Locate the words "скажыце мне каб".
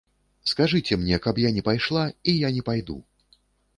0.51-1.41